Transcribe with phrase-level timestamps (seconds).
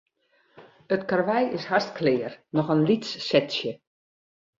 [0.95, 3.75] It karwei is hast klear, noch in lyts setsje.